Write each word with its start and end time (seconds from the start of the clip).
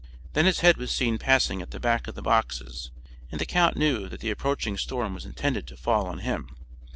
Then 0.33 0.47
his 0.47 0.61
head 0.61 0.77
was 0.77 0.89
seen 0.89 1.19
passing 1.19 1.61
at 1.61 1.69
the 1.69 1.79
back 1.79 2.07
of 2.07 2.15
the 2.15 2.23
boxes, 2.23 2.89
and 3.31 3.39
the 3.39 3.45
count 3.45 3.77
knew 3.77 4.09
that 4.09 4.19
the 4.19 4.31
approaching 4.31 4.75
storm 4.75 5.13
was 5.13 5.25
intended 5.25 5.67
to 5.67 5.77
fall 5.77 6.07
on 6.07 6.21
him. 6.25 6.49